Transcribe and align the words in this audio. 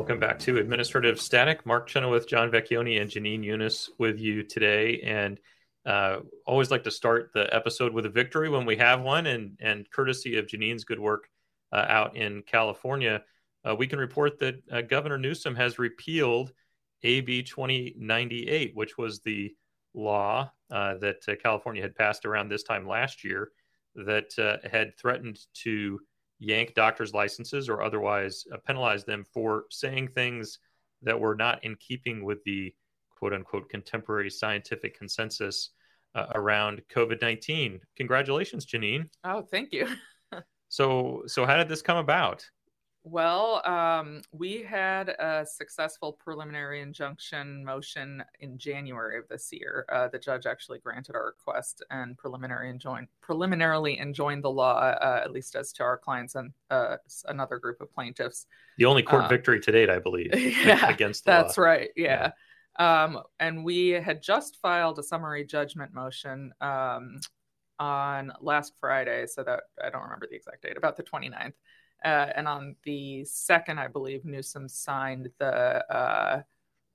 Welcome 0.00 0.18
back 0.18 0.38
to 0.38 0.56
Administrative 0.56 1.20
Static. 1.20 1.66
Mark 1.66 1.86
Chenoweth, 1.86 2.26
John 2.26 2.50
Vecchione, 2.50 3.02
and 3.02 3.10
Jenin 3.10 3.44
Younes 3.44 3.90
with 3.98 4.18
you 4.18 4.42
today. 4.42 4.98
And 5.04 5.38
uh, 5.84 6.20
always 6.46 6.70
like 6.70 6.84
to 6.84 6.90
start 6.90 7.32
the 7.34 7.54
episode 7.54 7.92
with 7.92 8.06
a 8.06 8.08
victory 8.08 8.48
when 8.48 8.64
we 8.64 8.76
have 8.76 9.02
one. 9.02 9.26
And, 9.26 9.58
and 9.60 9.86
courtesy 9.90 10.38
of 10.38 10.46
Jenin's 10.46 10.84
good 10.84 10.98
work 10.98 11.28
uh, 11.70 11.84
out 11.86 12.16
in 12.16 12.42
California, 12.44 13.22
uh, 13.62 13.76
we 13.76 13.86
can 13.86 13.98
report 13.98 14.38
that 14.38 14.62
uh, 14.72 14.80
Governor 14.80 15.18
Newsom 15.18 15.54
has 15.56 15.78
repealed 15.78 16.50
AB 17.02 17.42
2098, 17.42 18.74
which 18.74 18.96
was 18.96 19.20
the 19.20 19.54
law 19.92 20.50
uh, 20.70 20.94
that 20.94 21.18
uh, 21.28 21.34
California 21.42 21.82
had 21.82 21.94
passed 21.94 22.24
around 22.24 22.48
this 22.48 22.62
time 22.62 22.88
last 22.88 23.22
year 23.22 23.50
that 23.94 24.30
had 24.64 24.96
threatened 24.96 25.38
to 25.52 26.00
yank 26.40 26.74
doctors' 26.74 27.14
licenses 27.14 27.68
or 27.68 27.82
otherwise 27.82 28.44
uh, 28.52 28.56
penalize 28.66 29.04
them 29.04 29.24
for 29.32 29.64
saying 29.70 30.08
things 30.08 30.58
that 31.02 31.18
were 31.18 31.34
not 31.34 31.62
in 31.64 31.76
keeping 31.76 32.24
with 32.24 32.42
the 32.44 32.74
quote 33.16 33.32
unquote 33.32 33.68
contemporary 33.68 34.30
scientific 34.30 34.98
consensus 34.98 35.70
uh, 36.14 36.26
around 36.34 36.82
COVID 36.92 37.20
19. 37.20 37.80
Congratulations, 37.96 38.66
Jenin. 38.66 39.08
Oh, 39.22 39.42
thank 39.42 39.72
you. 39.72 39.86
so, 40.68 41.22
so 41.26 41.46
how 41.46 41.56
did 41.56 41.68
this 41.68 41.82
come 41.82 41.98
about? 41.98 42.44
Well, 43.10 43.60
um, 43.66 44.22
we 44.30 44.62
had 44.62 45.08
a 45.08 45.44
successful 45.44 46.12
preliminary 46.12 46.80
injunction 46.80 47.64
motion 47.64 48.22
in 48.38 48.56
January 48.56 49.18
of 49.18 49.26
this 49.26 49.48
year. 49.50 49.84
Uh, 49.92 50.06
the 50.06 50.18
judge 50.20 50.46
actually 50.46 50.78
granted 50.78 51.16
our 51.16 51.26
request 51.26 51.82
and 51.90 52.16
preliminary 52.16 52.70
enjoined, 52.70 53.08
preliminarily 53.20 53.98
enjoined 53.98 54.44
the 54.44 54.50
law, 54.50 54.78
uh, 54.78 55.22
at 55.24 55.32
least 55.32 55.56
as 55.56 55.72
to 55.72 55.82
our 55.82 55.98
clients 55.98 56.36
and 56.36 56.52
uh, 56.70 56.98
another 57.26 57.58
group 57.58 57.80
of 57.80 57.92
plaintiffs. 57.92 58.46
The 58.78 58.84
only 58.84 59.02
court 59.02 59.24
uh, 59.24 59.28
victory 59.28 59.58
to 59.58 59.72
date, 59.72 59.90
I 59.90 59.98
believe, 60.08 60.32
yeah, 60.64 60.88
against 60.88 61.24
that's 61.24 61.58
law. 61.58 61.64
right. 61.64 61.90
Yeah. 61.96 62.30
yeah. 62.78 63.04
Um, 63.04 63.22
and 63.40 63.64
we 63.64 63.88
had 63.88 64.22
just 64.22 64.58
filed 64.62 65.00
a 65.00 65.02
summary 65.02 65.44
judgment 65.44 65.92
motion 65.92 66.52
um, 66.60 67.18
on 67.80 68.32
last 68.40 68.74
Friday, 68.78 69.26
so 69.26 69.42
that 69.42 69.64
I 69.84 69.90
don't 69.90 70.02
remember 70.02 70.28
the 70.30 70.36
exact 70.36 70.62
date, 70.62 70.76
about 70.76 70.96
the 70.96 71.02
29th. 71.02 71.54
Uh, 72.04 72.28
and 72.34 72.48
on 72.48 72.76
the 72.84 73.24
second, 73.24 73.78
I 73.78 73.88
believe 73.88 74.24
Newsom 74.24 74.68
signed 74.68 75.30
the, 75.38 75.94
uh, 75.94 76.42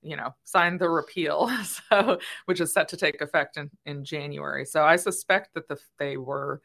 you 0.02 0.16
know, 0.16 0.34
signed 0.44 0.80
the 0.80 0.90
repeal, 0.90 1.50
so 1.64 2.20
which 2.46 2.62
is 2.62 2.74
set 2.74 2.88
to 2.90 2.98
take 2.98 3.22
effect 3.22 3.58
in, 3.58 3.70
in 3.86 4.04
January. 4.04 4.66
So 4.66 4.84
I 4.84 4.96
suspect 4.96 5.54
that 5.54 5.68
the, 5.68 5.78
they 6.00 6.18
were 6.18 6.62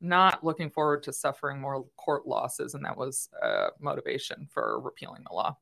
not 0.00 0.44
looking 0.44 0.70
forward 0.70 1.02
to 1.04 1.12
suffering 1.12 1.60
more 1.60 1.84
court 1.96 2.26
losses, 2.26 2.74
and 2.74 2.84
that 2.84 2.96
was 2.96 3.28
uh, 3.42 3.68
motivation 3.80 4.48
for 4.50 4.80
repealing 4.80 5.22
the 5.28 5.34
law. 5.34 5.56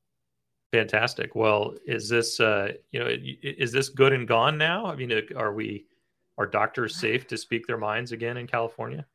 Fantastic. 0.72 1.34
Well, 1.34 1.74
is 1.86 2.08
this, 2.08 2.40
uh, 2.40 2.72
you 2.92 3.00
know, 3.00 3.14
is 3.42 3.72
this 3.72 3.90
good 3.90 4.14
and 4.14 4.26
gone 4.26 4.56
now? 4.56 4.86
I 4.86 4.96
mean, 4.96 5.12
are 5.36 5.52
we, 5.52 5.86
are 6.38 6.46
doctors 6.46 6.96
safe 6.96 7.26
to 7.26 7.36
speak 7.36 7.66
their 7.66 7.76
minds 7.76 8.12
again 8.12 8.38
in 8.38 8.46
California? 8.46 9.06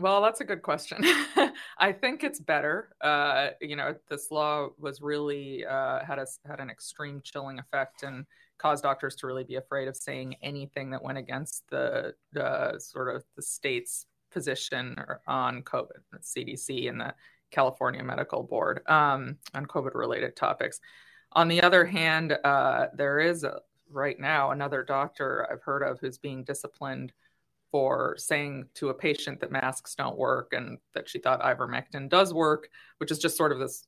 Well, 0.00 0.22
that's 0.22 0.40
a 0.40 0.44
good 0.44 0.62
question. 0.62 1.04
I 1.78 1.92
think 1.92 2.22
it's 2.22 2.38
better. 2.38 2.90
Uh, 3.00 3.50
you 3.60 3.74
know, 3.74 3.96
this 4.08 4.30
law 4.30 4.68
was 4.78 5.02
really 5.02 5.66
uh, 5.66 6.04
had 6.04 6.20
a 6.20 6.26
had 6.46 6.60
an 6.60 6.70
extreme 6.70 7.20
chilling 7.24 7.58
effect 7.58 8.04
and 8.04 8.24
caused 8.58 8.84
doctors 8.84 9.16
to 9.16 9.26
really 9.26 9.42
be 9.44 9.56
afraid 9.56 9.88
of 9.88 9.96
saying 9.96 10.36
anything 10.40 10.90
that 10.90 11.02
went 11.02 11.18
against 11.18 11.64
the 11.70 12.14
uh, 12.40 12.78
sort 12.78 13.14
of 13.14 13.24
the 13.34 13.42
state's 13.42 14.06
position 14.30 14.96
on 15.26 15.62
COVID, 15.62 15.98
the 16.12 16.18
CDC 16.18 16.88
and 16.88 17.00
the 17.00 17.14
California 17.50 18.02
Medical 18.04 18.44
Board 18.44 18.82
um, 18.86 19.36
on 19.54 19.66
COVID 19.66 19.94
related 19.94 20.36
topics. 20.36 20.80
On 21.32 21.48
the 21.48 21.62
other 21.62 21.84
hand, 21.84 22.36
uh, 22.44 22.86
there 22.94 23.18
is 23.18 23.42
a, 23.42 23.60
right 23.90 24.18
now 24.20 24.50
another 24.50 24.84
doctor 24.84 25.46
I've 25.50 25.62
heard 25.62 25.82
of 25.82 25.98
who's 25.98 26.18
being 26.18 26.44
disciplined 26.44 27.12
for 27.70 28.14
saying 28.18 28.66
to 28.74 28.88
a 28.88 28.94
patient 28.94 29.40
that 29.40 29.52
masks 29.52 29.94
don't 29.94 30.16
work 30.16 30.52
and 30.52 30.78
that 30.94 31.08
she 31.08 31.18
thought 31.18 31.42
ivermectin 31.42 32.08
does 32.08 32.32
work, 32.32 32.68
which 32.98 33.10
is 33.10 33.18
just 33.18 33.36
sort 33.36 33.52
of 33.52 33.58
this 33.58 33.86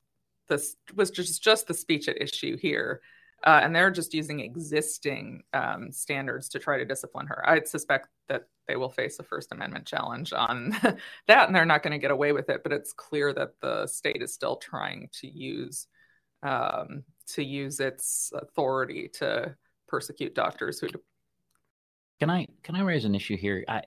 this 0.48 0.76
was 0.94 1.10
just 1.10 1.42
just 1.42 1.66
the 1.66 1.74
speech 1.74 2.08
at 2.08 2.20
issue 2.20 2.56
here. 2.56 3.00
Uh, 3.42 3.60
and 3.62 3.74
they're 3.74 3.90
just 3.90 4.12
using 4.12 4.40
existing 4.40 5.42
um, 5.54 5.90
standards 5.90 6.50
to 6.50 6.58
try 6.58 6.76
to 6.76 6.84
discipline 6.84 7.26
her. 7.26 7.48
I 7.48 7.62
suspect 7.62 8.08
that 8.28 8.42
they 8.68 8.76
will 8.76 8.90
face 8.90 9.18
a 9.18 9.22
First 9.22 9.50
Amendment 9.50 9.86
challenge 9.86 10.34
on 10.34 10.76
that, 11.26 11.46
and 11.46 11.56
they're 11.56 11.64
not 11.64 11.82
going 11.82 11.92
to 11.92 11.98
get 11.98 12.10
away 12.10 12.32
with 12.32 12.50
it. 12.50 12.62
But 12.62 12.72
it's 12.72 12.92
clear 12.92 13.32
that 13.32 13.52
the 13.62 13.86
state 13.86 14.20
is 14.20 14.34
still 14.34 14.56
trying 14.56 15.08
to 15.20 15.26
use 15.26 15.86
um, 16.42 17.04
to 17.28 17.42
use 17.42 17.80
its 17.80 18.30
authority 18.34 19.08
to 19.14 19.54
persecute 19.88 20.34
doctors 20.34 20.78
who 20.78 20.88
can 22.20 22.30
I 22.30 22.46
can 22.62 22.76
I 22.76 22.82
raise 22.82 23.04
an 23.04 23.14
issue 23.14 23.36
here? 23.36 23.64
I, 23.66 23.82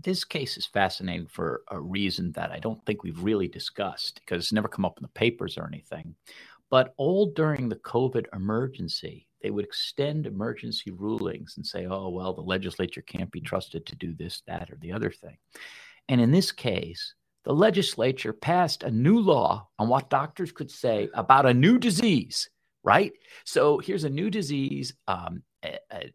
this 0.00 0.24
case 0.24 0.56
is 0.56 0.66
fascinating 0.66 1.26
for 1.26 1.62
a 1.70 1.80
reason 1.80 2.32
that 2.32 2.52
I 2.52 2.58
don't 2.58 2.84
think 2.84 3.02
we've 3.02 3.22
really 3.22 3.48
discussed 3.48 4.20
because 4.20 4.42
it's 4.42 4.52
never 4.52 4.68
come 4.68 4.84
up 4.84 4.98
in 4.98 5.02
the 5.02 5.08
papers 5.08 5.56
or 5.56 5.66
anything. 5.66 6.14
But 6.70 6.94
all 6.96 7.26
during 7.26 7.68
the 7.68 7.76
COVID 7.76 8.26
emergency, 8.34 9.28
they 9.42 9.50
would 9.50 9.64
extend 9.64 10.26
emergency 10.26 10.90
rulings 10.90 11.54
and 11.56 11.66
say, 11.66 11.86
oh, 11.86 12.08
well, 12.08 12.32
the 12.32 12.40
legislature 12.40 13.02
can't 13.02 13.30
be 13.30 13.40
trusted 13.40 13.86
to 13.86 13.96
do 13.96 14.14
this, 14.14 14.42
that, 14.46 14.70
or 14.70 14.76
the 14.80 14.92
other 14.92 15.10
thing. 15.10 15.36
And 16.08 16.20
in 16.20 16.30
this 16.30 16.50
case, 16.50 17.14
the 17.44 17.52
legislature 17.52 18.32
passed 18.32 18.82
a 18.82 18.90
new 18.90 19.18
law 19.18 19.68
on 19.78 19.88
what 19.88 20.10
doctors 20.10 20.52
could 20.52 20.70
say 20.70 21.08
about 21.14 21.46
a 21.46 21.54
new 21.54 21.78
disease, 21.78 22.48
right? 22.82 23.12
So 23.44 23.78
here's 23.78 24.04
a 24.04 24.10
new 24.10 24.30
disease. 24.30 24.94
Um, 25.06 25.42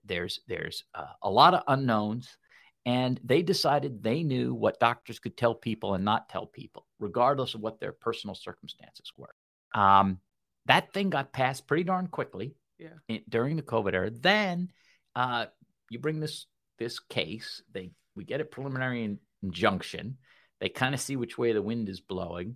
there's 0.05 0.41
there's 0.47 0.83
uh, 0.93 1.13
a 1.21 1.29
lot 1.29 1.53
of 1.53 1.63
unknowns 1.67 2.37
and 2.85 3.19
they 3.23 3.41
decided 3.41 4.01
they 4.01 4.23
knew 4.23 4.53
what 4.53 4.79
doctors 4.79 5.19
could 5.19 5.35
tell 5.35 5.53
people 5.53 5.93
and 5.93 6.05
not 6.05 6.29
tell 6.29 6.45
people 6.45 6.85
regardless 6.99 7.53
of 7.53 7.61
what 7.61 7.79
their 7.79 7.91
personal 7.91 8.35
circumstances 8.35 9.11
were. 9.17 9.33
Um, 9.73 10.19
that 10.65 10.93
thing 10.93 11.09
got 11.09 11.33
passed 11.33 11.67
pretty 11.67 11.83
darn 11.83 12.07
quickly 12.07 12.55
yeah. 12.79 12.89
in, 13.07 13.21
during 13.27 13.55
the 13.55 13.61
covid 13.61 13.93
era. 13.93 14.09
Then 14.09 14.69
uh, 15.15 15.47
you 15.89 15.99
bring 15.99 16.19
this 16.19 16.45
this 16.79 16.99
case 16.99 17.61
they 17.73 17.91
we 18.15 18.23
get 18.23 18.41
a 18.41 18.45
preliminary 18.45 19.03
in, 19.03 19.19
injunction. 19.43 20.17
They 20.59 20.69
kind 20.69 20.95
of 20.95 21.01
see 21.01 21.15
which 21.15 21.37
way 21.37 21.53
the 21.53 21.61
wind 21.61 21.87
is 21.87 22.01
blowing 22.01 22.55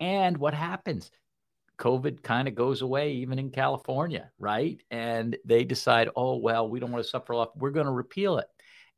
and 0.00 0.38
what 0.38 0.54
happens 0.54 1.10
COVID 1.78 2.22
kind 2.22 2.48
of 2.48 2.54
goes 2.54 2.82
away 2.82 3.12
even 3.14 3.38
in 3.38 3.50
California, 3.50 4.30
right? 4.38 4.80
And 4.90 5.36
they 5.44 5.64
decide, 5.64 6.08
oh, 6.14 6.36
well, 6.36 6.68
we 6.68 6.80
don't 6.80 6.92
want 6.92 7.04
to 7.04 7.10
suffer 7.10 7.34
off. 7.34 7.48
We're 7.56 7.70
going 7.70 7.86
to 7.86 7.92
repeal 7.92 8.38
it. 8.38 8.46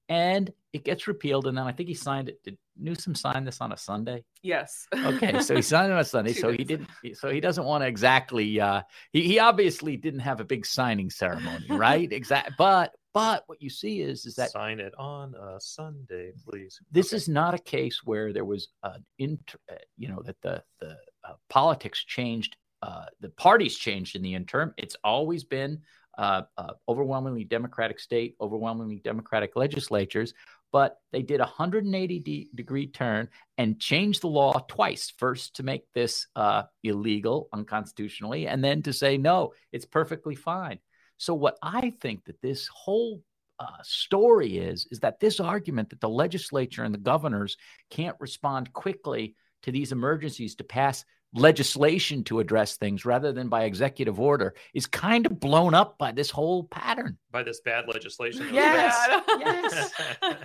And 0.08 0.52
it 0.72 0.84
gets 0.84 1.06
repealed. 1.06 1.46
And 1.46 1.56
then 1.56 1.66
I 1.66 1.72
think 1.72 1.88
he 1.88 1.94
signed 1.94 2.28
it. 2.28 2.42
Did 2.42 2.58
Newsom 2.76 3.14
sign 3.14 3.44
this 3.44 3.60
on 3.60 3.72
a 3.72 3.76
Sunday? 3.76 4.24
Yes. 4.42 4.86
okay. 4.94 5.40
So 5.40 5.56
he 5.56 5.62
signed 5.62 5.90
it 5.90 5.94
on 5.94 6.00
a 6.00 6.04
Sunday. 6.04 6.32
so 6.34 6.52
he 6.52 6.64
didn't, 6.64 6.88
so 7.14 7.30
he 7.30 7.40
doesn't 7.40 7.64
want 7.64 7.82
to 7.82 7.88
exactly, 7.88 8.60
uh, 8.60 8.82
he, 9.12 9.22
he 9.22 9.38
obviously 9.38 9.96
didn't 9.96 10.20
have 10.20 10.40
a 10.40 10.44
big 10.44 10.66
signing 10.66 11.08
ceremony, 11.10 11.66
right? 11.70 12.12
exactly. 12.12 12.54
But, 12.58 12.92
but 13.14 13.44
what 13.46 13.62
you 13.62 13.70
see 13.70 14.00
is, 14.00 14.26
is 14.26 14.34
that 14.34 14.50
sign 14.50 14.80
it 14.80 14.92
on 14.98 15.34
a 15.36 15.60
Sunday, 15.60 16.32
please. 16.46 16.80
This 16.90 17.10
okay. 17.10 17.16
is 17.16 17.28
not 17.28 17.54
a 17.54 17.58
case 17.58 18.00
where 18.04 18.32
there 18.32 18.44
was 18.44 18.68
an 18.82 19.04
inter, 19.18 19.58
uh, 19.72 19.76
you 19.96 20.08
know, 20.08 20.20
that 20.24 20.36
the, 20.42 20.62
the 20.80 20.96
uh, 21.26 21.34
politics 21.48 22.04
changed 22.04 22.56
uh, 22.84 23.06
the 23.20 23.30
parties 23.30 23.76
changed 23.76 24.14
in 24.14 24.20
the 24.20 24.34
interim. 24.34 24.74
It's 24.76 24.96
always 25.02 25.42
been 25.42 25.80
uh, 26.18 26.42
uh, 26.58 26.72
overwhelmingly 26.86 27.44
Democratic 27.44 27.98
state, 27.98 28.36
overwhelmingly 28.42 29.00
Democratic 29.02 29.56
legislatures, 29.56 30.34
but 30.70 30.98
they 31.10 31.22
did 31.22 31.40
a 31.40 31.44
180 31.44 32.18
de- 32.20 32.50
degree 32.54 32.86
turn 32.86 33.30
and 33.56 33.80
changed 33.80 34.20
the 34.20 34.28
law 34.28 34.52
twice. 34.68 35.10
First 35.16 35.56
to 35.56 35.62
make 35.62 35.90
this 35.94 36.26
uh, 36.36 36.64
illegal 36.82 37.48
unconstitutionally, 37.54 38.48
and 38.48 38.62
then 38.62 38.82
to 38.82 38.92
say 38.92 39.16
no, 39.16 39.54
it's 39.72 39.86
perfectly 39.86 40.34
fine. 40.34 40.78
So 41.16 41.32
what 41.32 41.56
I 41.62 41.88
think 42.02 42.26
that 42.26 42.42
this 42.42 42.68
whole 42.68 43.22
uh, 43.58 43.82
story 43.82 44.58
is 44.58 44.86
is 44.90 45.00
that 45.00 45.20
this 45.20 45.40
argument 45.40 45.88
that 45.88 46.02
the 46.02 46.08
legislature 46.08 46.84
and 46.84 46.92
the 46.92 46.98
governors 46.98 47.56
can't 47.88 48.16
respond 48.20 48.74
quickly 48.74 49.36
to 49.62 49.72
these 49.72 49.90
emergencies 49.90 50.54
to 50.56 50.64
pass 50.64 51.04
legislation 51.34 52.22
to 52.24 52.40
address 52.40 52.76
things 52.76 53.04
rather 53.04 53.32
than 53.32 53.48
by 53.48 53.64
executive 53.64 54.20
order 54.20 54.54
is 54.72 54.86
kind 54.86 55.26
of 55.26 55.40
blown 55.40 55.74
up 55.74 55.98
by 55.98 56.12
this 56.12 56.30
whole 56.30 56.64
pattern. 56.64 57.18
By 57.32 57.42
this 57.42 57.60
bad 57.64 57.86
legislation. 57.88 58.48
Yes. 58.52 59.22
yes. 59.38 59.92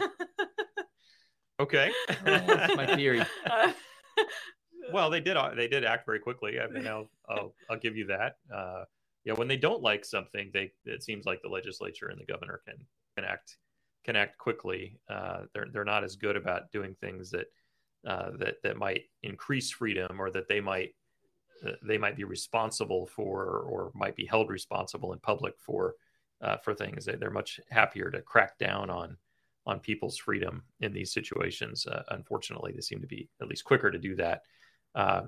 okay. 1.59 1.91
That's 2.23 2.75
my 2.75 2.95
theory. 2.95 3.21
well, 4.93 5.09
they 5.09 5.19
did. 5.19 5.37
uh, 5.37 5.53
They 5.55 5.67
did 5.67 5.85
act 5.85 6.05
very 6.05 6.19
quickly. 6.19 6.59
I 6.59 6.67
mean, 6.67 6.87
I'll 6.87 7.09
I'll, 7.29 7.53
I'll 7.69 7.79
give 7.79 7.95
you 7.95 8.07
that. 8.07 8.33
Uh, 8.53 8.83
yeah, 9.25 9.33
when 9.33 9.47
they 9.47 9.57
don't 9.57 9.83
like 9.83 10.05
something, 10.05 10.49
they 10.53 10.71
it 10.85 11.03
seems 11.03 11.25
like 11.25 11.41
the 11.43 11.49
legislature 11.49 12.07
and 12.07 12.19
the 12.19 12.25
governor 12.25 12.61
can 12.65 12.77
can 13.15 13.25
act 13.25 13.57
can 14.05 14.15
act 14.15 14.37
quickly. 14.37 14.97
Uh, 15.09 15.41
they're 15.53 15.67
they're 15.71 15.85
not 15.85 16.03
as 16.03 16.15
good 16.15 16.35
about 16.35 16.71
doing 16.71 16.95
things 17.01 17.29
that 17.31 17.45
uh, 18.07 18.31
that 18.37 18.55
that 18.63 18.77
might 18.77 19.03
increase 19.23 19.71
freedom 19.71 20.21
or 20.21 20.31
that 20.31 20.47
they 20.47 20.61
might 20.61 20.95
uh, 21.65 21.71
they 21.83 21.97
might 21.97 22.15
be 22.15 22.23
responsible 22.23 23.05
for 23.05 23.59
or 23.59 23.91
might 23.93 24.15
be 24.15 24.25
held 24.25 24.49
responsible 24.49 25.13
in 25.13 25.19
public 25.19 25.53
for 25.59 25.95
uh, 26.41 26.57
for 26.57 26.73
things. 26.73 27.05
They, 27.05 27.15
they're 27.15 27.29
much 27.29 27.59
happier 27.69 28.09
to 28.11 28.21
crack 28.21 28.57
down 28.57 28.89
on 28.89 29.17
on 29.65 29.79
people's 29.79 30.17
freedom 30.17 30.63
in 30.79 30.93
these 30.93 31.13
situations. 31.13 31.85
Uh, 31.85 32.03
unfortunately, 32.09 32.71
they 32.73 32.81
seem 32.81 33.01
to 33.01 33.07
be 33.07 33.29
at 33.41 33.47
least 33.47 33.65
quicker 33.65 33.91
to 33.91 33.99
do 33.99 34.15
that. 34.15 34.43
Uh, 34.95 35.23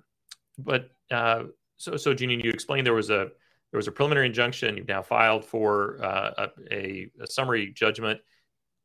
but 0.58 0.90
uh, 1.12 1.44
so 1.78 1.98
so 1.98 2.14
Jenin, 2.14 2.44
you 2.44 2.52
explained 2.52 2.88
there 2.88 2.94
was 2.94 3.10
a 3.10 3.30
there 3.72 3.78
was 3.78 3.88
a 3.88 3.92
preliminary 3.92 4.28
injunction. 4.28 4.78
You've 4.78 4.88
now 4.88 5.02
filed 5.02 5.46
for 5.46 5.96
a, 5.98 6.50
a, 6.72 7.10
summary 7.26 7.72
judgment, 7.74 8.20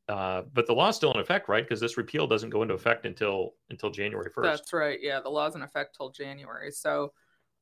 uh, 0.09 0.43
but 0.53 0.67
the 0.67 0.73
law 0.73 0.89
is 0.89 0.97
still 0.97 1.13
in 1.13 1.21
effect, 1.21 1.49
right? 1.49 1.65
Because 1.65 1.81
this 1.81 1.97
repeal 1.97 2.27
doesn't 2.27 2.51
go 2.51 2.63
into 2.63 2.75
effect 2.75 3.07
until 3.07 3.55
until 3.71 3.91
January 3.91 4.31
first. 4.33 4.47
That's 4.47 4.73
right. 4.73 4.99
Yeah, 5.03 5.21
the 5.21 5.29
law's 5.29 5.57
in 5.57 5.63
effect 5.63 5.97
till 5.97 6.11
January. 6.11 6.71
So, 6.71 7.13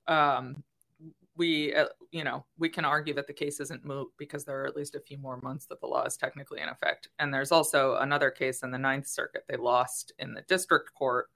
um, 0.06 0.62
we 1.36 1.74
uh, 1.74 1.86
you 2.10 2.22
know 2.22 2.44
we 2.58 2.68
can 2.68 2.84
argue 2.84 3.14
that 3.14 3.26
the 3.26 3.32
case 3.32 3.60
isn't 3.60 3.84
moot 3.84 4.08
because 4.18 4.44
there 4.44 4.60
are 4.60 4.66
at 4.66 4.76
least 4.76 4.94
a 4.94 5.00
few 5.00 5.18
more 5.18 5.40
months 5.40 5.66
that 5.66 5.80
the 5.80 5.86
law 5.86 6.04
is 6.04 6.16
technically 6.16 6.60
in 6.60 6.68
effect. 6.68 7.08
And 7.18 7.32
there's 7.32 7.52
also 7.52 7.96
another 7.96 8.30
case 8.30 8.62
in 8.62 8.70
the 8.70 8.78
Ninth 8.78 9.06
Circuit. 9.06 9.44
They 9.48 9.56
lost 9.56 10.12
in 10.18 10.34
the 10.34 10.42
district 10.42 10.92
court 10.94 11.30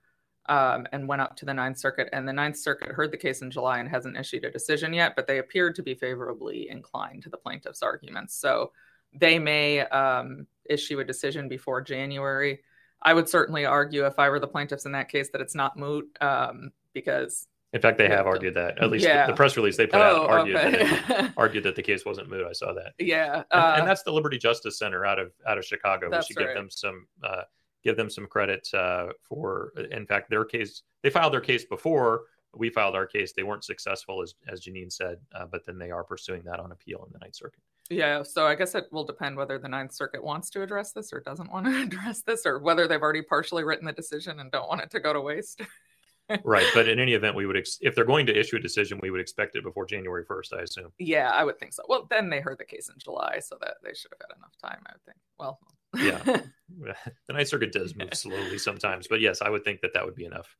um, 0.48 0.86
and 0.92 1.08
went 1.08 1.22
up 1.22 1.36
to 1.36 1.44
the 1.44 1.54
Ninth 1.54 1.78
Circuit. 1.78 2.08
And 2.12 2.26
the 2.26 2.32
Ninth 2.32 2.56
Circuit 2.56 2.90
heard 2.90 3.12
the 3.12 3.16
case 3.16 3.42
in 3.42 3.50
July 3.50 3.78
and 3.78 3.88
hasn't 3.88 4.16
issued 4.16 4.44
a 4.44 4.50
decision 4.50 4.92
yet, 4.92 5.14
but 5.14 5.26
they 5.26 5.38
appeared 5.38 5.74
to 5.76 5.82
be 5.82 5.94
favorably 5.94 6.68
inclined 6.70 7.22
to 7.22 7.30
the 7.30 7.36
plaintiff's 7.36 7.82
arguments. 7.82 8.34
So 8.34 8.72
they 9.12 9.38
may 9.38 9.80
um, 9.80 10.46
issue 10.68 11.00
a 11.00 11.04
decision 11.04 11.48
before 11.48 11.80
January. 11.80 12.60
I 13.02 13.14
would 13.14 13.28
certainly 13.28 13.64
argue, 13.64 14.06
if 14.06 14.18
I 14.18 14.28
were 14.28 14.40
the 14.40 14.48
plaintiffs 14.48 14.86
in 14.86 14.92
that 14.92 15.08
case, 15.08 15.30
that 15.30 15.40
it's 15.40 15.54
not 15.54 15.76
moot 15.76 16.06
um, 16.20 16.72
because. 16.92 17.46
In 17.72 17.80
fact, 17.80 17.98
they 17.98 18.08
have 18.08 18.26
argued 18.26 18.54
that. 18.54 18.78
At 18.78 18.90
least 18.90 19.04
yeah. 19.04 19.26
the, 19.26 19.32
the, 19.32 19.36
press 19.36 19.56
release 19.56 19.76
they 19.76 19.86
put 19.86 20.00
oh, 20.00 20.24
out 20.24 20.30
argued, 20.30 20.56
okay. 20.56 20.70
that 21.08 21.32
argued 21.36 21.64
that 21.64 21.76
the 21.76 21.82
case 21.82 22.04
wasn't 22.04 22.30
moot. 22.30 22.46
I 22.46 22.52
saw 22.52 22.72
that. 22.72 22.94
Yeah, 22.98 23.42
uh, 23.50 23.54
and, 23.54 23.74
and, 23.74 23.82
uh, 23.82 23.84
that's 23.84 24.02
the 24.02 24.12
Liberty 24.12 24.38
Justice 24.38 24.78
Center 24.78 25.04
out 25.04 25.18
of 25.18 25.32
out 25.46 25.58
of 25.58 25.64
Chicago. 25.64 26.08
We 26.10 26.22
should 26.22 26.36
right. 26.38 26.46
give 26.46 26.54
them 26.54 26.70
some 26.70 27.06
uh, 27.22 27.42
give 27.84 27.96
them 27.96 28.10
some 28.10 28.26
credit 28.26 28.66
uh, 28.74 29.08
for, 29.22 29.72
in 29.90 30.06
fact, 30.06 30.30
their 30.30 30.44
case. 30.44 30.82
They 31.02 31.10
filed 31.10 31.32
their 31.32 31.40
case 31.40 31.64
before 31.64 32.22
we 32.54 32.70
filed 32.70 32.94
our 32.94 33.06
case. 33.06 33.32
They 33.32 33.42
weren't 33.42 33.64
successful, 33.64 34.22
as 34.22 34.34
as 34.48 34.60
Jenin 34.60 34.90
said, 34.90 35.18
uh, 35.34 35.46
but 35.46 35.64
then 35.66 35.78
they 35.78 35.90
are 35.90 36.04
pursuing 36.04 36.42
that 36.44 36.60
on 36.60 36.72
appeal 36.72 37.04
in 37.06 37.12
the 37.12 37.18
Ninth 37.18 37.36
Circuit. 37.36 37.62
Yeah, 37.90 38.22
so 38.22 38.46
I 38.46 38.54
guess 38.54 38.74
it 38.74 38.84
will 38.92 39.04
depend 39.04 39.36
whether 39.36 39.58
the 39.58 39.68
Ninth 39.68 39.92
Circuit 39.92 40.22
wants 40.22 40.50
to 40.50 40.62
address 40.62 40.92
this 40.92 41.12
or 41.12 41.20
doesn't 41.20 41.50
want 41.50 41.66
to 41.66 41.82
address 41.82 42.22
this, 42.22 42.44
or 42.44 42.58
whether 42.58 42.86
they've 42.86 43.00
already 43.00 43.22
partially 43.22 43.64
written 43.64 43.86
the 43.86 43.92
decision 43.92 44.40
and 44.40 44.50
don't 44.50 44.68
want 44.68 44.82
it 44.82 44.90
to 44.90 45.00
go 45.00 45.12
to 45.12 45.20
waste. 45.20 45.62
right, 46.44 46.66
but 46.74 46.88
in 46.88 46.98
any 46.98 47.14
event, 47.14 47.34
we 47.34 47.46
would 47.46 47.56
ex- 47.56 47.78
if 47.80 47.94
they're 47.94 48.04
going 48.04 48.26
to 48.26 48.38
issue 48.38 48.56
a 48.56 48.60
decision, 48.60 48.98
we 49.02 49.10
would 49.10 49.20
expect 49.20 49.56
it 49.56 49.64
before 49.64 49.86
January 49.86 50.24
first. 50.26 50.52
I 50.52 50.60
assume. 50.60 50.92
Yeah, 50.98 51.30
I 51.30 51.44
would 51.44 51.58
think 51.58 51.72
so. 51.72 51.82
Well, 51.88 52.06
then 52.10 52.28
they 52.28 52.40
heard 52.40 52.58
the 52.58 52.66
case 52.66 52.90
in 52.90 52.96
July, 52.98 53.38
so 53.40 53.56
that 53.62 53.76
they 53.82 53.94
should 53.94 54.12
have 54.12 54.28
had 54.28 54.36
enough 54.36 54.54
time. 54.62 54.82
I 54.86 54.92
would 54.92 55.04
think. 55.04 55.18
Well, 55.38 55.58
yeah, 55.96 56.94
the 57.26 57.32
Ninth 57.32 57.48
Circuit 57.48 57.72
does 57.72 57.96
move 57.96 58.12
slowly 58.12 58.58
sometimes, 58.58 59.08
but 59.08 59.22
yes, 59.22 59.40
I 59.40 59.48
would 59.48 59.64
think 59.64 59.80
that 59.80 59.94
that 59.94 60.04
would 60.04 60.14
be 60.14 60.26
enough 60.26 60.54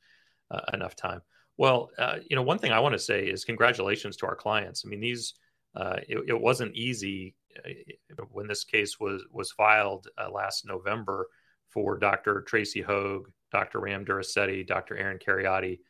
uh, 0.51 0.63
enough 0.73 0.97
time. 0.97 1.21
Well, 1.59 1.91
uh, 1.99 2.19
you 2.27 2.37
know, 2.37 2.43
one 2.43 2.59
thing 2.59 2.73
I 2.73 2.81
want 2.81 2.95
to 2.95 2.99
say 2.99 3.27
is 3.27 3.45
congratulations 3.45 4.17
to 4.19 4.27
our 4.27 4.37
clients. 4.37 4.85
I 4.87 4.89
mean, 4.89 5.01
these 5.01 5.35
uh, 5.77 5.97
it, 6.09 6.25
it, 6.29 6.41
wasn't 6.41 6.75
easy 6.75 7.35
uh, 7.65 8.23
when 8.31 8.47
this 8.47 8.65
case 8.65 8.99
was 8.99 9.23
was 9.31 9.53
filed 9.53 10.09
uh, 10.19 10.31
last 10.31 10.67
November 10.67 11.29
for 11.69 11.99
Dr. 11.99 12.43
Tracy 12.43 12.83
Høeg, 12.83 13.25
Dr. 13.53 13.81
Ram 13.81 14.05
Duriseti, 14.05 14.67
Dr. 14.67 14.97
Aaron 14.97 15.19
Kheriaty, 15.19 15.81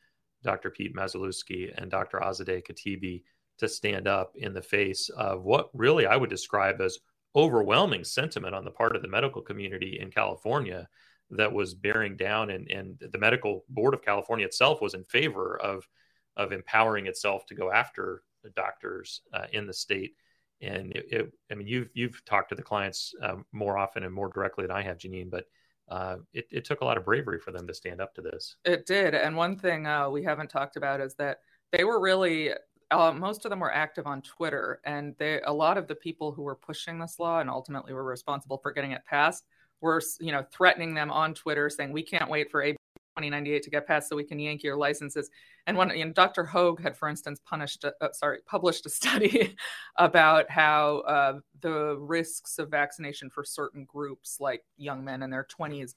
Dr. 0.43 0.71
Pete 0.71 0.95
Mazolewski, 0.95 1.73
and 1.77 1.91
Dr. 1.91 2.19
Azadeh 2.19 2.63
Khatibi 2.67 3.23
to 3.59 3.69
stand 3.69 4.07
up 4.07 4.33
in 4.37 4.53
the 4.53 4.63
face 4.63 5.09
of 5.11 5.43
what 5.43 5.71
really 5.73 6.07
I 6.07 6.17
would 6.17 6.31
describe 6.31 6.81
as 6.81 6.99
overwhelming 7.37 8.05
sentiment 8.05 8.55
on 8.55 8.65
the 8.65 8.71
part 8.71 8.97
of 8.97 9.03
the 9.03 9.09
medical 9.09 9.43
community 9.43 9.99
in 10.01 10.11
California 10.11 10.89
that 11.31 11.53
was 11.53 11.75
bearing 11.75 12.17
down, 12.17 12.51
and, 12.51 12.71
and 12.71 12.99
the 13.13 13.19
medical 13.19 13.65
board 13.69 13.95
of 13.95 14.03
California 14.03 14.47
itself 14.47 14.81
was 14.81 14.95
in 14.95 15.05
favor 15.05 15.59
of 15.61 15.87
of 16.37 16.53
empowering 16.53 17.09
itself 17.09 17.45
to 17.47 17.55
go 17.57 17.73
after 17.73 18.23
doctors 18.51 19.23
uh, 19.33 19.47
in 19.53 19.67
the 19.67 19.73
state. 19.73 20.15
And 20.61 20.93
it, 20.93 21.07
it, 21.11 21.33
I 21.51 21.55
mean, 21.55 21.69
you've 21.69 21.91
you've 21.95 22.25
talked 22.25 22.49
to 22.49 22.55
the 22.55 22.63
clients 22.63 23.15
um, 23.23 23.45
more 23.53 23.79
often 23.79 24.03
and 24.03 24.13
more 24.13 24.29
directly 24.29 24.67
than 24.67 24.77
I 24.77 24.83
have, 24.83 24.99
Jenin. 24.99 25.31
but 25.31 25.45
uh, 25.89 26.17
it, 26.35 26.47
it, 26.51 26.65
took 26.65 26.81
a 26.81 26.85
lot 26.85 26.99
of 26.99 27.05
bravery 27.05 27.39
for 27.39 27.51
them 27.51 27.67
to 27.67 27.73
stand 27.73 28.01
up 28.01 28.15
to 28.15 28.21
this. 28.21 28.57
It 28.65 28.85
did, 28.85 29.15
and 29.15 29.37
one 29.37 29.57
thing 29.57 29.87
uh, 29.87 30.11
we 30.11 30.23
haven't 30.23 30.51
talked 30.51 30.77
about 30.77 31.01
is 31.01 31.15
that 31.15 31.39
they 31.73 31.85
were 31.85 32.01
really 32.01 32.51
uh, 32.91 33.13
most 33.13 33.45
of 33.45 33.51
them 33.51 33.61
were 33.61 33.73
active 33.73 34.07
on 34.07 34.23
Twitter, 34.23 34.81
and 34.85 35.15
they 35.19 35.41
a 35.43 35.53
lot 35.53 35.79
of 35.79 35.87
the 35.87 35.95
people 35.95 36.33
who 36.33 36.43
were 36.43 36.55
pushing 36.55 36.99
this 36.99 37.19
law 37.19 37.41
and 37.41 37.51
ultimately 37.51 37.93
were 37.93 38.05
responsible 38.05 38.59
for 38.59 38.73
getting 38.73 38.93
it 38.93 39.03
passed 39.05 39.45
were 39.81 40.03
you 40.21 40.33
know 40.33 40.45
threatening 40.53 40.95
them 40.95 41.11
on 41.11 41.35
Twitter, 41.35 41.69
saying 41.71 41.93
we 41.93 42.03
can't 42.03 42.31
wait 42.31 42.51
for 42.51 42.63
2098 43.19 43.63
to 43.63 43.71
get 43.71 43.87
passed 43.87 44.09
so 44.09 44.17
we 44.17 44.25
can 44.25 44.39
yank 44.39 44.63
your 44.63 44.77
licenses. 44.77 45.31
And 45.67 45.77
when 45.77 45.91
you 45.91 46.05
know, 46.05 46.13
Dr. 46.13 46.45
Høeg 46.45 46.81
had, 46.81 46.97
for 46.97 47.09
instance, 47.09 47.41
punished 47.45 47.85
uh, 47.85 48.09
sorry 48.13 48.39
published 48.47 48.87
a 48.87 48.91
study 49.01 49.57
about 49.97 50.51
how 50.51 50.99
uh, 51.01 51.41
the 51.61 51.97
risks 51.99 52.59
of 52.59 52.71
vaccination 52.71 53.31
for 53.31 53.45
certain 53.45 53.85
groups, 53.85 54.39
like 54.41 54.63
young 54.77 55.05
men 55.05 55.23
in 55.23 55.31
their 55.31 55.47
20s, 55.59 55.95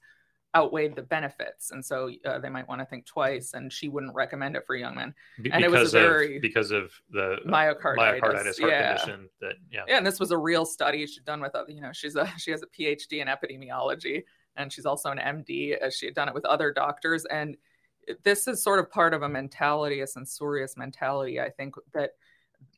outweighed 0.54 0.94
the 0.94 1.02
benefits, 1.02 1.70
and 1.70 1.84
so 1.84 2.10
uh, 2.26 2.38
they 2.38 2.50
might 2.50 2.68
want 2.68 2.80
to 2.80 2.84
think 2.84 3.06
twice. 3.06 3.54
And 3.54 3.72
she 3.72 3.88
wouldn't 3.88 4.14
recommend 4.14 4.56
it 4.56 4.66
for 4.66 4.74
young 4.74 4.96
men. 4.96 5.14
Be- 5.40 5.52
and 5.52 5.64
it 5.64 5.70
was 5.70 5.94
a 5.94 6.00
very 6.00 6.36
of, 6.36 6.42
because 6.42 6.72
of 6.72 6.92
the 7.10 7.36
myocarditis, 7.46 8.20
myocarditis 8.20 8.60
heart 8.60 8.72
yeah. 8.72 8.96
condition. 8.96 9.28
That 9.40 9.54
yeah, 9.70 9.84
yeah. 9.86 9.96
And 9.98 10.06
this 10.06 10.18
was 10.20 10.32
a 10.32 10.38
real 10.38 10.66
study 10.66 11.06
she'd 11.06 11.24
done 11.24 11.40
with 11.40 11.54
you 11.68 11.80
know 11.80 11.92
she's 11.92 12.16
a 12.16 12.26
she 12.36 12.50
has 12.50 12.62
a 12.62 12.66
PhD 12.66 13.22
in 13.22 13.28
epidemiology, 13.28 14.24
and 14.56 14.72
she's 14.72 14.86
also 14.86 15.10
an 15.10 15.18
MD. 15.18 15.76
As 15.76 15.94
she 15.94 16.06
had 16.06 16.14
done 16.14 16.28
it 16.28 16.34
with 16.34 16.44
other 16.44 16.72
doctors, 16.72 17.24
and 17.26 17.56
this 18.24 18.48
is 18.48 18.62
sort 18.62 18.78
of 18.78 18.90
part 18.90 19.14
of 19.14 19.22
a 19.22 19.28
mentality, 19.28 20.00
a 20.00 20.06
censorious 20.06 20.76
mentality. 20.76 21.40
I 21.40 21.50
think 21.50 21.74
that 21.94 22.12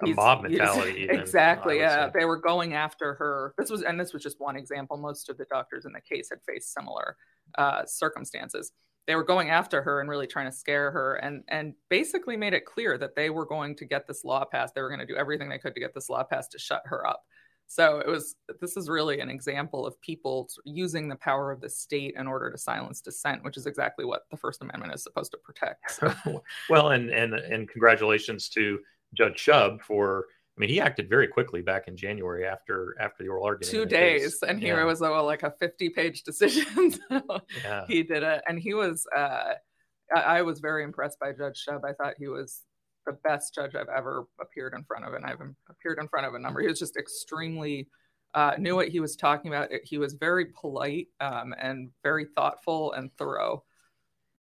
a 0.00 0.08
mob 0.08 0.42
mentality. 0.48 1.02
Even, 1.02 1.20
exactly. 1.20 1.78
Yeah, 1.78 2.10
they 2.12 2.24
were 2.24 2.38
going 2.38 2.74
after 2.74 3.14
her. 3.14 3.54
This 3.58 3.70
was, 3.70 3.82
and 3.82 3.98
this 3.98 4.12
was 4.12 4.22
just 4.22 4.40
one 4.40 4.56
example. 4.56 4.96
Most 4.96 5.28
of 5.28 5.38
the 5.38 5.44
doctors 5.46 5.84
in 5.84 5.92
the 5.92 6.00
case 6.00 6.30
had 6.30 6.40
faced 6.46 6.72
similar 6.72 7.16
uh, 7.56 7.84
circumstances. 7.86 8.72
They 9.06 9.16
were 9.16 9.24
going 9.24 9.50
after 9.50 9.82
her 9.82 10.00
and 10.00 10.08
really 10.08 10.26
trying 10.26 10.46
to 10.46 10.56
scare 10.56 10.90
her, 10.90 11.16
and 11.16 11.44
and 11.48 11.74
basically 11.90 12.36
made 12.36 12.54
it 12.54 12.64
clear 12.64 12.96
that 12.98 13.14
they 13.14 13.30
were 13.30 13.46
going 13.46 13.76
to 13.76 13.84
get 13.84 14.06
this 14.06 14.24
law 14.24 14.44
passed. 14.44 14.74
They 14.74 14.80
were 14.80 14.88
going 14.88 15.00
to 15.00 15.06
do 15.06 15.16
everything 15.16 15.48
they 15.48 15.58
could 15.58 15.74
to 15.74 15.80
get 15.80 15.94
this 15.94 16.08
law 16.08 16.24
passed 16.24 16.52
to 16.52 16.58
shut 16.58 16.82
her 16.86 17.06
up. 17.06 17.24
So 17.66 17.98
it 17.98 18.06
was. 18.06 18.36
This 18.60 18.76
is 18.76 18.88
really 18.88 19.20
an 19.20 19.30
example 19.30 19.86
of 19.86 20.00
people 20.00 20.48
using 20.64 21.08
the 21.08 21.16
power 21.16 21.50
of 21.50 21.60
the 21.60 21.68
state 21.68 22.14
in 22.16 22.26
order 22.26 22.50
to 22.50 22.58
silence 22.58 23.00
dissent, 23.00 23.42
which 23.42 23.56
is 23.56 23.66
exactly 23.66 24.04
what 24.04 24.22
the 24.30 24.36
First 24.36 24.62
Amendment 24.62 24.94
is 24.94 25.02
supposed 25.02 25.32
to 25.32 25.38
protect. 25.38 26.00
So. 26.24 26.42
well, 26.68 26.90
and 26.90 27.10
and 27.10 27.34
and 27.34 27.68
congratulations 27.68 28.48
to 28.50 28.78
Judge 29.14 29.44
Shubb 29.44 29.80
for 29.80 30.26
I 30.56 30.60
mean, 30.60 30.70
he 30.70 30.80
acted 30.80 31.08
very 31.08 31.26
quickly 31.26 31.62
back 31.62 31.88
in 31.88 31.96
January 31.96 32.46
after 32.46 32.96
after 33.00 33.24
the 33.24 33.28
oral 33.28 33.44
argument. 33.44 33.72
Two 33.72 33.86
days, 33.86 34.38
and 34.46 34.60
here 34.60 34.76
yeah. 34.76 34.82
it 34.82 34.86
was 34.86 35.00
a, 35.00 35.08
like 35.08 35.42
a 35.42 35.52
fifty-page 35.58 36.22
decision. 36.22 36.92
so 37.08 37.40
yeah. 37.64 37.84
He 37.88 38.04
did 38.04 38.22
it, 38.22 38.42
and 38.48 38.58
he 38.58 38.72
was. 38.74 39.04
Uh, 39.14 39.54
I, 40.14 40.20
I 40.20 40.42
was 40.42 40.60
very 40.60 40.84
impressed 40.84 41.18
by 41.18 41.32
Judge 41.32 41.64
Shubb. 41.66 41.84
I 41.84 41.92
thought 41.92 42.14
he 42.18 42.28
was 42.28 42.62
the 43.06 43.12
best 43.24 43.54
judge 43.54 43.74
I've 43.74 43.88
ever 43.94 44.26
appeared 44.40 44.74
in 44.74 44.84
front 44.84 45.04
of, 45.04 45.14
and 45.14 45.24
I've 45.24 45.40
appeared 45.70 45.98
in 46.00 46.08
front 46.08 46.26
of 46.26 46.34
a 46.34 46.38
number. 46.38 46.60
He 46.60 46.66
was 46.68 46.78
just 46.78 46.96
extremely 46.96 47.88
uh, 48.34 48.52
knew 48.58 48.74
what 48.76 48.88
he 48.88 49.00
was 49.00 49.16
talking 49.16 49.52
about. 49.52 49.68
He 49.84 49.98
was 49.98 50.14
very 50.14 50.46
polite 50.46 51.08
um, 51.20 51.54
and 51.60 51.90
very 52.02 52.26
thoughtful 52.34 52.92
and 52.92 53.10
thorough 53.16 53.62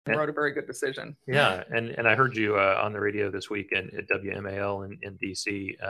and 0.06 0.16
wrote 0.16 0.28
a 0.28 0.32
very 0.32 0.52
good 0.52 0.66
decision. 0.66 1.16
Yeah, 1.26 1.64
and 1.70 1.90
and 1.90 2.06
I 2.08 2.14
heard 2.14 2.36
you 2.36 2.56
uh, 2.56 2.80
on 2.82 2.92
the 2.92 3.00
radio 3.00 3.30
this 3.30 3.48
week 3.50 3.72
at 3.74 3.84
WMAL 4.08 4.84
in, 4.86 4.98
in 5.02 5.18
DC 5.18 5.76
uh, 5.82 5.86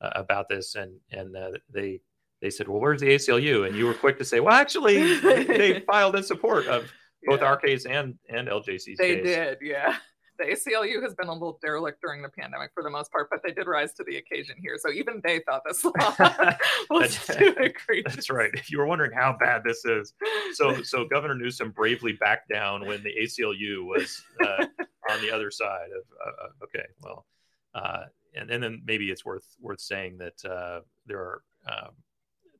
uh, 0.00 0.10
about 0.14 0.48
this, 0.48 0.74
and 0.74 0.92
and 1.12 1.36
uh, 1.36 1.50
they 1.72 2.00
they 2.42 2.50
said, 2.50 2.68
well, 2.68 2.80
where's 2.80 3.00
the 3.02 3.08
ACLU? 3.08 3.66
And 3.66 3.76
you 3.76 3.84
were 3.86 3.92
quick 3.94 4.16
to 4.18 4.24
say, 4.24 4.40
well, 4.40 4.54
actually, 4.54 5.18
they 5.18 5.80
filed 5.86 6.16
in 6.16 6.22
support 6.22 6.66
of 6.68 6.90
both 7.26 7.40
Yeah. 7.42 7.46
our 7.48 7.56
case 7.58 7.84
and 7.86 8.14
and 8.28 8.48
LJC's 8.48 8.96
They 8.98 9.16
case. 9.16 9.24
did, 9.26 9.58
yeah. 9.60 9.96
The 10.40 10.46
ACLU 10.46 11.02
has 11.02 11.14
been 11.14 11.28
a 11.28 11.32
little 11.32 11.58
derelict 11.60 12.00
during 12.00 12.22
the 12.22 12.30
pandemic 12.30 12.70
for 12.72 12.82
the 12.82 12.88
most 12.88 13.12
part, 13.12 13.28
but 13.30 13.42
they 13.44 13.52
did 13.52 13.66
rise 13.66 13.92
to 13.94 14.04
the 14.04 14.16
occasion 14.16 14.56
here. 14.58 14.78
So 14.78 14.90
even 14.90 15.20
they 15.22 15.40
thought 15.40 15.62
this 15.66 15.84
law 15.84 15.92
was 16.90 17.26
too 17.26 17.54
egregious. 17.58 18.14
That's 18.14 18.30
right. 18.30 18.50
If 18.54 18.70
you 18.70 18.78
were 18.78 18.86
wondering 18.86 19.12
how 19.12 19.36
bad 19.38 19.62
this 19.64 19.84
is, 19.84 20.14
so 20.54 20.80
so 20.82 21.04
Governor 21.04 21.34
Newsom 21.34 21.72
bravely 21.72 22.14
backed 22.14 22.48
down 22.48 22.86
when 22.86 23.02
the 23.02 23.14
ACLU 23.20 23.84
was 23.84 24.22
uh, 24.42 24.64
on 25.10 25.20
the 25.20 25.30
other 25.30 25.50
side 25.50 25.88
of. 25.94 26.04
Uh, 26.26 26.44
uh, 26.44 26.64
okay, 26.64 26.86
well, 27.02 27.26
uh, 27.74 28.04
and 28.34 28.50
and 28.50 28.62
then 28.62 28.80
maybe 28.86 29.10
it's 29.10 29.26
worth 29.26 29.44
worth 29.60 29.80
saying 29.80 30.16
that 30.18 30.42
uh, 30.50 30.80
there 31.04 31.18
are 31.18 31.42
um, 31.70 31.90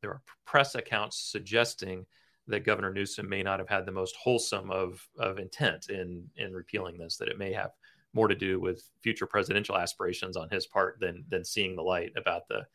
there 0.02 0.10
are 0.10 0.22
press 0.44 0.74
accounts 0.74 1.16
suggesting 1.16 2.04
that 2.50 2.64
Governor 2.64 2.92
Newsom 2.92 3.28
may 3.28 3.42
not 3.42 3.58
have 3.58 3.68
had 3.68 3.86
the 3.86 3.92
most 3.92 4.16
wholesome 4.16 4.70
of 4.70 5.00
of 5.18 5.38
intent 5.38 5.88
in 5.88 6.28
in 6.36 6.52
repealing 6.52 6.98
this. 6.98 7.16
That 7.16 7.28
it 7.28 7.38
may 7.38 7.52
have 7.52 7.70
more 8.12 8.28
to 8.28 8.34
do 8.34 8.60
with 8.60 8.82
future 9.02 9.26
presidential 9.26 9.76
aspirations 9.76 10.36
on 10.36 10.48
his 10.50 10.66
part 10.66 10.98
than 11.00 11.24
than 11.28 11.44
seeing 11.44 11.76
the 11.76 11.82
light 11.82 12.12
about 12.16 12.48
the 12.48 12.66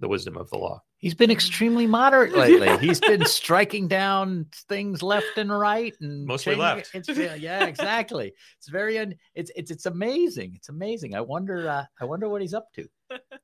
the 0.00 0.08
wisdom 0.08 0.36
of 0.36 0.50
the 0.50 0.58
law. 0.58 0.82
He's 0.98 1.14
been 1.14 1.30
extremely 1.30 1.86
moderate 1.86 2.32
lately. 2.36 2.76
He's 2.78 3.00
been 3.00 3.24
striking 3.24 3.88
down 3.88 4.46
things 4.68 5.02
left 5.02 5.38
and 5.38 5.56
right, 5.56 5.94
and 6.00 6.26
Mostly 6.26 6.52
changing 6.54 6.62
left. 6.62 6.90
It's 6.94 7.08
yeah, 7.08 7.34
yeah, 7.34 7.64
exactly. 7.64 8.32
It's 8.58 8.68
very 8.68 8.98
un, 8.98 9.14
it's 9.34 9.50
it's 9.56 9.70
it's 9.70 9.86
amazing. 9.86 10.52
It's 10.56 10.68
amazing. 10.68 11.14
I 11.14 11.20
wonder. 11.20 11.68
Uh, 11.68 11.84
I 12.00 12.04
wonder 12.04 12.28
what 12.28 12.42
he's 12.42 12.54
up 12.54 12.72
to. 12.74 12.86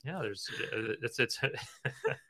yeah 0.04 0.18
there's 0.20 0.48
uh, 0.72 0.94
it's 1.02 1.18
it's 1.18 1.38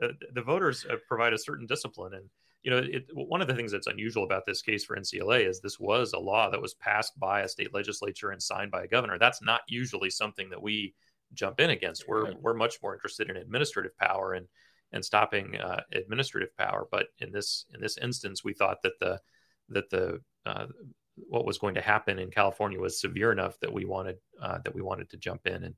the, 0.00 0.12
the 0.34 0.42
voters 0.42 0.84
uh, 0.90 0.96
provide 1.06 1.32
a 1.32 1.38
certain 1.38 1.66
discipline. 1.66 2.14
And 2.14 2.24
you 2.62 2.70
know 2.70 2.78
it, 2.78 3.06
one 3.14 3.40
of 3.40 3.48
the 3.48 3.54
things 3.54 3.72
that's 3.72 3.86
unusual 3.86 4.24
about 4.24 4.44
this 4.46 4.60
case 4.60 4.84
for 4.84 4.94
ncla 4.94 5.48
is 5.48 5.60
this 5.60 5.80
was 5.80 6.12
a 6.12 6.18
law 6.18 6.50
that 6.50 6.60
was 6.60 6.74
passed 6.74 7.18
by 7.18 7.40
a 7.40 7.48
state 7.48 7.72
legislature 7.72 8.30
and 8.30 8.42
signed 8.42 8.70
by 8.70 8.82
a 8.84 8.88
governor. 8.88 9.18
That's 9.18 9.42
not 9.42 9.62
usually 9.68 10.10
something 10.10 10.50
that 10.50 10.60
we 10.60 10.94
jump 11.32 11.60
in 11.60 11.70
against. 11.70 12.08
We're 12.08 12.24
Right. 12.24 12.42
we're 12.42 12.54
much 12.54 12.76
more 12.82 12.94
interested 12.94 13.30
in 13.30 13.36
administrative 13.36 13.96
power 13.96 14.34
and 14.34 14.46
and 14.92 15.04
stopping 15.04 15.56
uh, 15.56 15.82
administrative 15.92 16.54
power. 16.56 16.86
But 16.90 17.06
in 17.18 17.30
this 17.30 17.66
in 17.74 17.80
this 17.80 17.96
instance 17.98 18.44
we 18.44 18.52
thought 18.52 18.82
that 18.82 18.98
the 19.00 19.20
that 19.70 19.88
the 19.90 20.20
uh, 20.44 20.66
what 21.28 21.46
was 21.46 21.58
going 21.58 21.74
to 21.74 21.80
happen 21.80 22.18
in 22.18 22.30
California 22.30 22.78
was 22.80 23.00
severe 23.00 23.30
enough 23.32 23.58
that 23.60 23.72
we 23.72 23.84
wanted 23.84 24.16
uh, 24.42 24.58
that 24.64 24.74
we 24.74 24.82
wanted 24.82 25.08
to 25.10 25.16
jump 25.16 25.46
in 25.46 25.64
and 25.64 25.74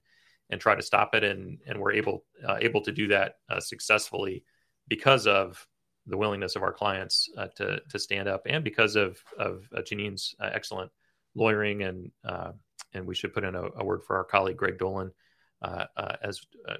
and 0.51 0.61
try 0.61 0.75
to 0.75 0.83
stop 0.83 1.15
it 1.15 1.25
and 1.25 1.59
and 1.67 1.79
we're 1.79 1.93
able 1.93 2.25
uh, 2.47 2.59
able 2.61 2.81
to 2.83 2.93
do 2.93 3.09
that 3.09 3.37
uh, 3.49 3.61
successfully 3.61 4.45
because 4.89 5.27
of 5.27 5.67
the 6.07 6.17
willingness 6.17 6.57
of 6.57 6.63
our 6.63 6.73
clients 6.73 7.29
uh, 7.37 7.47
to 7.57 7.81
to 7.89 7.99
stand 7.99 8.29
up 8.29 8.43
and 8.47 8.65
because 8.65 8.97
of 8.97 9.19
of 9.39 9.69
uh, 9.77 9.83
Jenin's 9.83 10.35
uh, 10.41 10.51
excellent 10.53 10.91
lawyering 11.35 11.83
and 11.83 12.11
uh, 12.25 12.53
and 12.95 13.07
we 13.07 13.15
should 13.15 13.33
put 13.33 13.45
in 13.45 13.55
a, 13.55 13.63
a 13.77 13.85
word 13.85 14.03
for 14.05 14.17
our 14.17 14.25
colleague 14.25 14.57
Greg 14.57 14.79
Dolan 14.79 15.13
uh, 15.63 15.87
uh, 15.97 16.17
as 16.23 16.41
uh, 16.69 16.75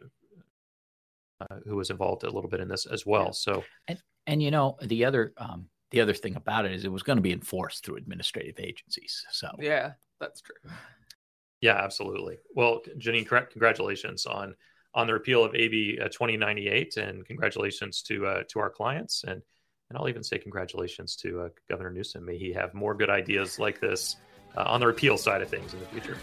uh, 1.41 1.57
who 1.67 1.77
was 1.77 1.91
involved 1.91 2.25
a 2.25 2.31
little 2.31 2.51
bit 2.51 2.61
in 2.61 2.69
this 2.69 2.87
as 2.87 3.07
well. 3.07 3.27
Yeah. 3.27 3.31
So 3.33 3.65
And 4.27 4.43
you 4.43 4.51
know 4.51 4.77
the 4.83 5.05
other 5.05 5.33
um, 5.37 5.67
the 5.91 6.01
other 6.01 6.15
thing 6.15 6.37
about 6.37 6.65
it 6.65 6.73
is 6.73 6.85
it 6.85 6.93
was 6.93 7.03
going 7.03 7.17
to 7.17 7.23
be 7.23 7.33
enforced 7.33 7.85
through 7.85 7.97
administrative 7.97 8.59
agencies. 8.59 9.25
So 9.31 9.49
Yeah, 9.59 9.93
that's 10.21 10.41
true. 10.41 10.57
Yeah, 11.63 11.77
absolutely. 11.77 12.39
Well, 12.55 12.83
Jenin, 12.99 13.27
congratulations 13.27 14.27
on 14.27 14.55
on 14.95 15.07
the 15.07 15.15
repeal 15.15 15.43
of 15.43 15.55
AB 15.55 15.99
uh, 16.03 16.09
2098, 16.09 16.99
and 16.99 17.25
congratulations 17.25 18.03
to 18.03 18.27
uh, 18.27 18.43
to 18.49 18.59
our 18.59 18.69
clients, 18.69 19.25
and 19.25 19.41
and 19.89 19.99
I'll 19.99 20.09
even 20.09 20.25
say 20.25 20.39
congratulations 20.39 21.17
to 21.17 21.43
uh, 21.43 21.49
Governor 21.71 21.91
Newsom. 21.91 22.27
May 22.27 22.37
he 22.37 22.53
have 22.53 22.75
more 22.75 22.95
good 22.95 23.11
ideas 23.11 23.59
like 23.59 23.81
this 23.81 24.17
uh, 24.57 24.65
on 24.67 24.81
the 24.81 24.87
repeal 24.87 25.17
side 25.17 25.41
of 25.41 25.49
things 25.49 25.73
in 25.73 25.81
the 25.81 25.87
future. 25.87 26.19